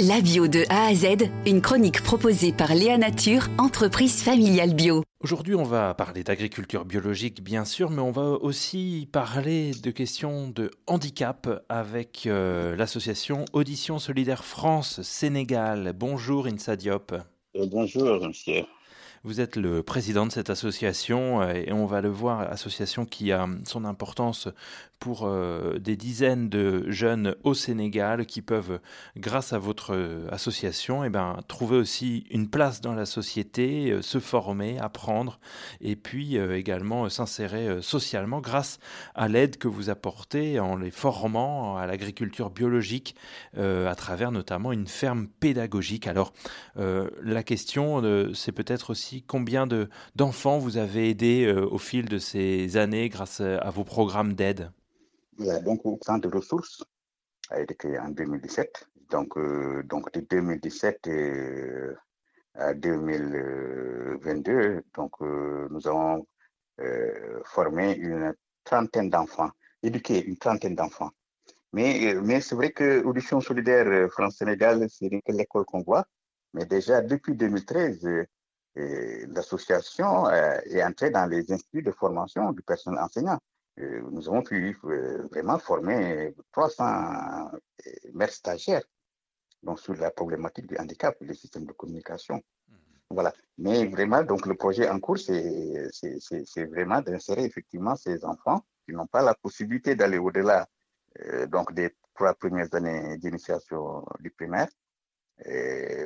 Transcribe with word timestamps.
La 0.00 0.20
bio 0.20 0.48
de 0.48 0.64
A 0.70 0.86
à 0.86 0.94
Z, 0.94 1.30
une 1.46 1.60
chronique 1.60 2.02
proposée 2.02 2.52
par 2.52 2.74
Léa 2.74 2.98
Nature, 2.98 3.46
entreprise 3.58 4.24
familiale 4.24 4.74
bio. 4.74 5.04
Aujourd'hui, 5.20 5.54
on 5.54 5.62
va 5.62 5.94
parler 5.94 6.24
d'agriculture 6.24 6.84
biologique, 6.84 7.44
bien 7.44 7.64
sûr, 7.64 7.90
mais 7.90 8.02
on 8.02 8.10
va 8.10 8.30
aussi 8.30 9.08
parler 9.12 9.70
de 9.70 9.92
questions 9.92 10.48
de 10.48 10.72
handicap 10.88 11.64
avec 11.68 12.24
euh, 12.26 12.74
l'association 12.74 13.44
Audition 13.52 14.00
Solidaire 14.00 14.44
France 14.44 15.00
Sénégal. 15.02 15.92
Bonjour 15.94 16.48
Insa 16.48 16.74
Diop. 16.74 17.12
Euh, 17.54 17.66
bonjour, 17.70 18.26
monsieur. 18.26 18.64
Vous 19.26 19.40
êtes 19.40 19.56
le 19.56 19.82
président 19.82 20.26
de 20.26 20.32
cette 20.32 20.50
association 20.50 21.40
euh, 21.40 21.54
et 21.54 21.72
on 21.72 21.86
va 21.86 22.02
le 22.02 22.10
voir, 22.10 22.40
association 22.40 23.06
qui 23.06 23.32
a 23.32 23.48
son 23.64 23.86
importance 23.86 24.48
pour 24.98 25.22
euh, 25.24 25.78
des 25.78 25.96
dizaines 25.96 26.50
de 26.50 26.90
jeunes 26.90 27.34
au 27.42 27.54
Sénégal 27.54 28.26
qui 28.26 28.42
peuvent, 28.42 28.80
grâce 29.16 29.54
à 29.54 29.58
votre 29.58 29.94
euh, 29.94 30.28
association, 30.30 31.04
eh 31.04 31.08
ben, 31.08 31.38
trouver 31.48 31.78
aussi 31.78 32.26
une 32.30 32.50
place 32.50 32.82
dans 32.82 32.92
la 32.92 33.06
société, 33.06 33.96
se 34.02 34.20
former, 34.20 34.78
apprendre 34.78 35.40
et 35.80 35.96
puis 35.96 36.36
également 36.36 37.08
s'insérer 37.08 37.80
socialement 37.80 38.40
grâce 38.40 38.78
à 39.14 39.28
l'aide 39.28 39.56
que 39.56 39.68
vous 39.68 39.88
apportez 39.88 40.60
en 40.60 40.76
les 40.76 40.90
formant 40.90 41.78
à 41.78 41.86
l'agriculture 41.86 42.50
biologique 42.50 43.14
à 43.56 43.94
travers 43.94 44.32
notamment 44.32 44.72
une 44.72 44.86
ferme 44.86 45.28
pédagogique. 45.28 46.06
Alors 46.06 46.32
la 46.76 47.42
question, 47.42 48.02
c'est 48.34 48.52
peut-être 48.52 48.90
aussi 48.90 49.13
combien 49.22 49.66
d'enfants 50.14 50.58
vous 50.58 50.76
avez 50.76 51.10
aidé 51.10 51.46
euh, 51.46 51.66
au 51.66 51.78
fil 51.78 52.08
de 52.08 52.18
ces 52.18 52.76
années 52.76 53.08
grâce 53.08 53.40
à 53.40 53.70
vos 53.70 53.84
programmes 53.84 54.34
d'aide? 54.34 54.70
Donc, 55.38 55.84
au 55.84 55.98
centre 56.02 56.28
de 56.28 56.34
ressources 56.34 56.84
a 57.50 57.60
été 57.60 57.74
créé 57.74 57.98
en 57.98 58.10
2017. 58.10 58.88
Donc, 59.10 59.36
euh, 59.36 59.82
donc 59.84 60.12
de 60.12 60.20
2017 60.20 61.08
euh, 61.08 61.94
à 62.54 62.74
2022, 62.74 64.82
donc, 64.94 65.20
nous 65.20 65.88
avons 65.88 66.26
formé 67.44 67.94
une 67.94 68.34
trentaine 68.64 69.10
d'enfants, 69.10 69.50
éduqué 69.82 70.24
une 70.24 70.36
trentaine 70.36 70.74
d'enfants. 70.74 71.10
Mais, 71.72 72.14
mais 72.22 72.40
c'est 72.40 72.54
vrai 72.54 72.70
que 72.70 73.02
Audition 73.04 73.40
solidaire 73.40 74.08
France-Sénégal, 74.10 74.86
c'est 74.88 75.10
l'école 75.28 75.64
qu'on 75.64 75.82
voit. 75.82 76.06
Mais 76.52 76.64
déjà, 76.64 77.02
depuis 77.02 77.34
2013, 77.34 78.26
l'association 78.76 80.26
euh, 80.26 80.58
est 80.66 80.82
entrée 80.82 81.10
dans 81.10 81.26
les 81.26 81.50
instituts 81.52 81.82
de 81.82 81.92
formation 81.92 82.52
du 82.52 82.62
personnel 82.62 83.00
enseignant. 83.00 83.38
nous 83.76 84.28
avons 84.28 84.42
pu 84.42 84.76
euh, 84.84 85.26
vraiment 85.30 85.58
former 85.58 86.34
300 86.52 87.50
maîtres 88.12 88.34
stagiaires 88.34 88.84
donc 89.62 89.80
sur 89.80 89.94
la 89.94 90.10
problématique 90.10 90.66
du 90.66 90.76
handicap, 90.76 91.16
les 91.22 91.34
systèmes 91.34 91.64
de 91.64 91.72
communication. 91.72 92.36
Mmh. 92.36 92.74
Voilà. 93.10 93.32
Mais 93.56 93.86
vraiment, 93.86 94.22
donc 94.22 94.46
le 94.46 94.54
projet 94.54 94.90
en 94.90 95.00
cours, 95.00 95.16
c'est 95.18 96.64
vraiment 96.66 97.00
d'insérer 97.00 97.44
effectivement 97.44 97.96
ces 97.96 98.22
enfants 98.26 98.62
qui 98.84 98.92
n'ont 98.92 99.06
pas 99.06 99.22
la 99.22 99.34
possibilité 99.34 99.94
d'aller 99.94 100.18
au-delà 100.18 100.68
euh, 101.24 101.46
donc 101.46 101.72
des 101.72 101.96
trois 102.14 102.34
premières 102.34 102.74
années 102.74 103.16
d'initiation 103.16 104.04
du 104.20 104.30
primaire 104.30 104.68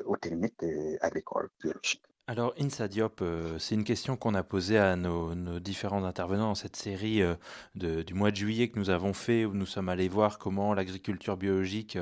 aux 0.06 0.16
techniques 0.16 0.64
agricoles 1.00 1.50
biologiques. 1.60 2.04
Alors, 2.30 2.52
Insa 2.60 2.88
Diop, 2.88 3.22
euh, 3.22 3.58
c'est 3.58 3.74
une 3.74 3.84
question 3.84 4.18
qu'on 4.18 4.34
a 4.34 4.42
posée 4.42 4.76
à 4.76 4.96
nos, 4.96 5.34
différents 5.60 6.04
intervenants 6.04 6.48
dans 6.48 6.54
cette 6.54 6.76
série 6.76 7.22
euh, 7.22 7.36
du 7.74 8.12
mois 8.12 8.30
de 8.30 8.36
juillet 8.36 8.68
que 8.68 8.78
nous 8.78 8.90
avons 8.90 9.14
fait, 9.14 9.46
où 9.46 9.54
nous 9.54 9.64
sommes 9.64 9.88
allés 9.88 10.10
voir 10.10 10.38
comment 10.38 10.74
l'agriculture 10.74 11.38
biologique 11.38 11.96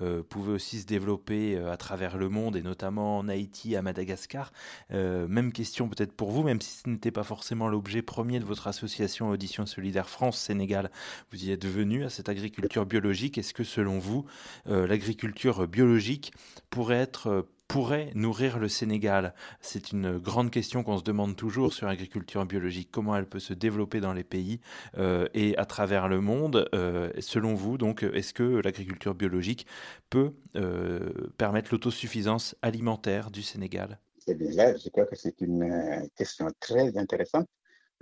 euh, 0.00 0.22
pouvait 0.22 0.52
aussi 0.52 0.78
se 0.78 0.86
développer 0.86 1.58
à 1.58 1.76
travers 1.76 2.16
le 2.16 2.28
monde, 2.28 2.54
et 2.54 2.62
notamment 2.62 3.18
en 3.18 3.28
Haïti, 3.28 3.74
à 3.74 3.82
Madagascar. 3.82 4.52
même 4.90 5.50
question 5.50 5.88
peut-être 5.88 6.12
pour 6.12 6.30
vous, 6.30 6.44
même 6.44 6.60
si 6.60 6.78
ce 6.84 6.88
n'était 6.88 7.10
pas 7.10 7.24
forcément 7.24 7.66
l'objet 7.66 8.02
premier 8.02 8.38
de 8.38 8.44
votre 8.44 8.68
association 8.68 9.30
Audition 9.30 9.66
Solidaire 9.66 10.08
France-Sénégal. 10.08 10.92
Vous 11.32 11.44
y 11.44 11.50
êtes 11.50 11.66
venu 11.66 12.04
à 12.04 12.08
cette 12.08 12.28
agriculture 12.28 12.86
biologique. 12.86 13.36
Est-ce 13.36 13.52
que 13.52 13.64
selon 13.64 13.98
vous, 13.98 14.26
l'agriculture 14.66 15.66
biologique 15.66 16.32
pourrait 16.70 17.00
être 17.00 17.44
pourrait 17.72 18.10
nourrir 18.14 18.58
le 18.58 18.68
Sénégal? 18.68 19.32
C'est 19.62 19.92
une 19.92 20.18
grande 20.18 20.50
question 20.50 20.82
qu'on 20.82 20.98
se 20.98 21.02
demande 21.02 21.36
toujours 21.36 21.72
sur 21.72 21.86
l'agriculture 21.86 22.44
biologique. 22.44 22.90
Comment 22.92 23.16
elle 23.16 23.24
peut 23.24 23.38
se 23.38 23.54
développer 23.54 24.00
dans 24.00 24.12
les 24.12 24.24
pays 24.24 24.60
euh, 24.98 25.26
et 25.32 25.56
à 25.56 25.64
travers 25.64 26.06
le 26.06 26.20
monde 26.20 26.68
euh, 26.74 27.10
Selon 27.20 27.54
vous, 27.54 27.78
donc, 27.78 28.02
est-ce 28.02 28.34
que 28.34 28.60
l'agriculture 28.62 29.14
biologique 29.14 29.66
peut 30.10 30.34
euh, 30.54 31.30
permettre 31.38 31.70
l'autosuffisance 31.72 32.54
alimentaire 32.60 33.30
du 33.30 33.40
Sénégal? 33.40 33.98
Eh 34.26 34.34
bien 34.34 34.50
là, 34.50 34.76
je 34.76 34.90
crois 34.90 35.06
que 35.06 35.16
c'est 35.16 35.40
une 35.40 36.06
question 36.14 36.48
très 36.60 36.98
intéressante, 36.98 37.48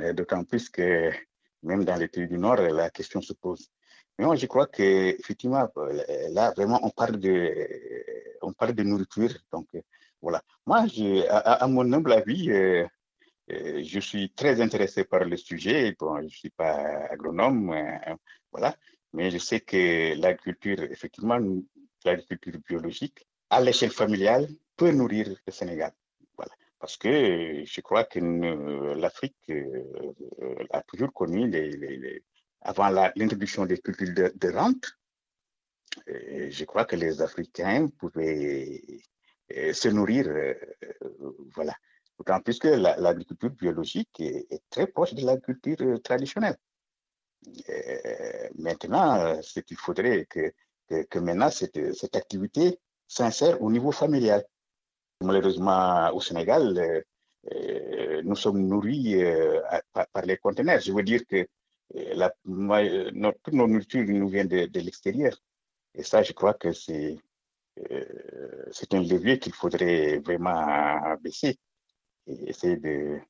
d'autant 0.01 0.43
plus 0.43 0.69
que 0.69 1.13
même 1.63 1.85
dans 1.85 1.97
les 1.97 2.09
pays 2.09 2.27
du 2.27 2.39
Nord, 2.39 2.57
la 2.57 2.91
question 2.91 3.21
se 3.21 3.33
pose. 3.33 3.69
Mais 4.19 4.25
moi, 4.27 4.37
je 4.37 4.47
crois 4.47 4.67
qu'effectivement, 4.67 5.69
là, 6.31 6.53
vraiment, 6.57 6.81
on 6.83 6.91
parle 6.91 7.19
de 7.19 7.55
on 8.43 8.53
parle 8.53 8.75
de 8.75 8.83
nourriture. 8.83 9.33
Donc, 9.53 9.69
euh, 9.75 9.81
voilà. 10.21 10.43
Moi, 10.67 10.85
à, 11.29 11.67
mon 11.67 11.91
humble 11.93 12.13
avis, 12.13 12.51
euh, 12.51 12.87
euh, 13.53 13.83
je 13.83 14.01
suis 14.01 14.31
très 14.33 14.61
intéressé 14.61 15.05
par 15.05 15.25
le 15.25 15.37
sujet. 15.37 15.95
Bon, 15.99 16.19
je 16.19 16.25
ne 16.25 16.29
suis 16.29 16.51
pas 16.51 17.07
agronome, 17.11 17.75
voilà. 18.53 18.77
Mais 19.13 19.31
je 19.31 19.39
sais 19.39 19.61
que 19.61 20.15
l'agriculture, 20.21 20.81
effectivement, 20.91 21.39
l'agriculture 22.05 22.61
biologique, 22.67 23.27
à 23.51 23.61
l'échelle 23.61 23.91
familiale, 23.91 24.49
peut 24.77 24.93
nourrir 24.93 25.35
le 25.47 25.53
Sénégal. 25.53 25.93
Parce 26.81 26.97
que 26.97 27.63
je 27.65 27.81
crois 27.83 28.05
que 28.05 28.19
l'Afrique 28.95 29.53
a 30.71 30.83
toujours 30.83 31.13
connu, 31.13 31.49
les, 31.49 32.25
avant 32.63 32.89
l'introduction 32.89 33.67
des 33.67 33.79
cultures 33.79 34.31
de 34.35 34.49
rente, 34.51 34.87
je 36.07 36.65
crois 36.65 36.87
que 36.87 36.97
les 36.97 37.21
Africains 37.21 37.89
pouvaient 37.99 38.81
euh, 39.57 39.73
se 39.73 39.89
nourrir, 39.89 40.29
euh, 40.29 40.55
voilà. 41.55 41.75
D'autant 42.19 42.41
plus 42.41 42.59
que 42.59 42.69
l'agriculture 42.69 43.51
biologique 43.51 44.21
est, 44.21 44.63
très 44.69 44.87
proche 44.87 45.15
de 45.15 45.25
l'agriculture 45.25 46.03
traditionnelle. 46.03 46.57
maintenant, 48.59 49.41
ce 49.43 49.61
qu'il 49.61 49.79
faudrait 49.79 50.27
que, 50.27 50.53
que, 50.89 51.19
maintenant 51.19 51.51
cette, 51.51 51.95
cette, 51.95 52.17
activité 52.17 52.79
s'insère 53.09 53.63
au 53.63 53.71
niveau 53.71 53.91
familial. 53.91 54.45
Malheureusement, 55.23 56.11
au 56.15 56.21
Sénégal, 56.21 57.05
euh, 57.53 58.23
nous 58.23 58.37
sommes 58.37 58.67
nourris 58.67 59.23
par, 59.93 60.25
les 60.25 60.37
conteneurs. 60.39 60.81
Je 60.81 60.93
veux 60.93 61.03
dire 61.03 61.27
que 61.27 61.47
notre, 62.45 63.39
toute 63.43 63.55
nos 63.55 63.67
nourriture 63.67 64.05
nous 64.07 64.29
vient 64.29 64.45
de, 64.45 64.81
l'extérieur. 64.81 65.37
Et 65.95 66.03
ça, 66.03 66.23
je 66.23 66.33
crois 66.33 66.55
que 66.55 66.73
c'est 66.73 67.19
euh, 67.91 68.71
un 68.93 69.01
levier 69.03 69.39
qu'il 69.39 69.53
faudrait 69.53 70.19
vraiment 70.19 71.17
baisser 71.21 71.59
et 72.27 72.51
essayer 72.51 72.77
de, 72.77 73.21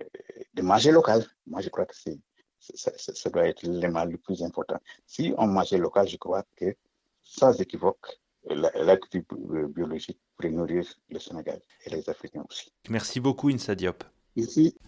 euh, 0.00 0.62
manger 0.62 0.90
local. 0.90 1.24
Moi, 1.46 1.60
je 1.60 1.68
crois 1.68 1.86
que 1.86 1.94
ça, 1.94 2.92
ça, 2.96 3.30
doit 3.30 3.46
être 3.48 3.62
l'élément 3.62 4.04
le 4.04 4.18
plus 4.18 4.42
important. 4.42 4.78
Si 5.06 5.32
on 5.38 5.46
mangeait 5.46 5.78
local, 5.78 6.08
je 6.08 6.16
crois 6.16 6.44
que 6.56 6.74
sans 7.22 7.60
équivoque, 7.60 8.18
l'agriculture 8.54 9.68
biologique 9.68 10.18
pourrait 10.36 10.50
nourrir 10.50 10.84
le 11.10 11.18
Sénégal 11.18 11.60
et 11.86 11.90
les 11.90 12.08
Africains 12.08 12.44
aussi. 12.48 12.72
Merci 12.88 13.20
beaucoup, 13.20 13.48
Insa 13.50 13.74
Diop. 13.74 14.04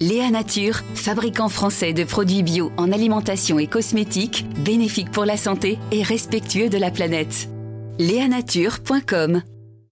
Léa 0.00 0.30
Nature, 0.30 0.76
fabricant 0.94 1.48
français 1.48 1.92
de 1.92 2.04
produits 2.04 2.42
bio 2.42 2.70
en 2.76 2.92
alimentation 2.92 3.58
et 3.58 3.66
cosmétiques, 3.66 4.46
bénéfique 4.64 5.10
pour 5.10 5.24
la 5.24 5.36
santé 5.36 5.78
et 5.90 6.02
respectueux 6.02 6.68
de 6.68 6.78
la 6.78 6.90
planète. 6.90 7.48
Léanature.com 7.98 9.42